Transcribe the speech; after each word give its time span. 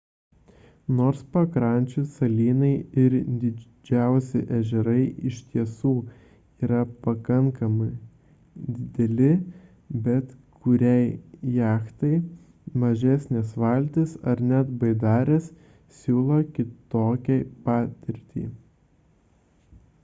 nors 0.99 1.19
pakrančių 1.33 2.03
salynai 2.13 2.69
ir 3.01 3.15
didžiausi 3.41 4.39
ežerai 4.59 5.03
iš 5.31 5.41
tiesų 5.51 5.91
yra 6.67 6.79
pakankamai 7.07 7.89
dideli 8.77 9.29
bet 10.07 10.31
kuriai 10.63 11.05
jachtai 11.59 12.13
mažesnės 12.85 13.53
valtys 13.65 14.15
ar 14.33 14.41
net 14.53 14.71
baidarės 14.85 15.51
siūlo 15.99 16.41
kitokią 16.57 17.37
patirtį 17.69 18.47